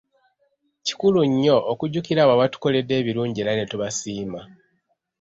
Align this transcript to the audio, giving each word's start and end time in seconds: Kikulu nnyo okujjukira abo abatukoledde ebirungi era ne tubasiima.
Kikulu 0.85 1.19
nnyo 1.29 1.57
okujjukira 1.71 2.19
abo 2.23 2.33
abatukoledde 2.35 2.93
ebirungi 3.01 3.37
era 3.43 3.53
ne 3.55 3.65
tubasiima. 3.71 4.41